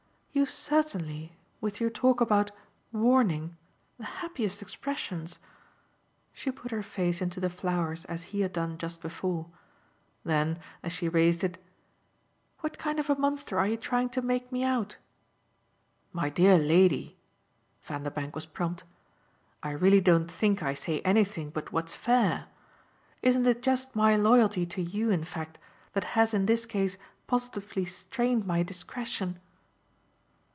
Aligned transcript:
"You've 0.33 0.49
certainly 0.49 1.35
with 1.59 1.81
your 1.81 1.89
talk 1.89 2.21
about 2.21 2.51
'warning' 2.93 3.57
the 3.97 4.05
happiest 4.05 4.61
expressions!" 4.61 5.39
She 6.31 6.51
put 6.51 6.71
her 6.71 6.81
face 6.81 7.21
into 7.21 7.41
the 7.41 7.49
flowers 7.49 8.05
as 8.05 8.23
he 8.31 8.39
had 8.39 8.53
done 8.53 8.77
just 8.77 9.01
before; 9.01 9.49
then 10.23 10.57
as 10.83 10.93
she 10.93 11.09
raised 11.09 11.43
it: 11.43 11.61
"What 12.61 12.77
kind 12.79 12.97
of 12.97 13.09
a 13.09 13.15
monster 13.19 13.59
are 13.59 13.67
you 13.67 13.75
trying 13.75 14.07
to 14.11 14.21
make 14.21 14.53
me 14.53 14.63
out?" 14.63 14.95
"My 16.13 16.29
dear 16.29 16.57
lady" 16.57 17.17
Vanderbank 17.83 18.33
was 18.33 18.45
prompt 18.45 18.85
"I 19.61 19.71
really 19.71 19.99
don't 20.01 20.31
think 20.31 20.63
I 20.63 20.73
say 20.75 21.01
anything 21.01 21.49
but 21.49 21.73
what's 21.73 21.93
fair. 21.93 22.47
Isn't 23.21 23.45
it 23.45 23.61
just 23.61 23.97
my 23.97 24.15
loyalty 24.15 24.65
to 24.65 24.81
you 24.81 25.11
in 25.11 25.25
fact 25.25 25.59
that 25.91 26.05
has 26.15 26.33
in 26.33 26.45
this 26.45 26.65
case 26.65 26.97
positively 27.27 27.83
strained 27.83 28.47
my 28.47 28.63
discretion?" 28.63 29.37